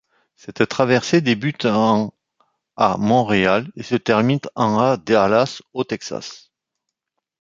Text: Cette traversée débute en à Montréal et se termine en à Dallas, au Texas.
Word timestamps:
Cette 0.35 0.67
traversée 0.67 1.21
débute 1.21 1.65
en 1.65 2.15
à 2.75 2.97
Montréal 2.97 3.67
et 3.75 3.83
se 3.83 3.93
termine 3.93 4.39
en 4.55 4.79
à 4.79 4.97
Dallas, 4.97 5.61
au 5.73 5.83
Texas. 5.83 6.49